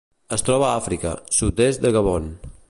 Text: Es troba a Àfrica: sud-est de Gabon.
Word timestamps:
Es 0.37 0.43
troba 0.47 0.67
a 0.69 0.79
Àfrica: 0.79 1.11
sud-est 1.41 1.85
de 1.85 1.93
Gabon. 1.99 2.27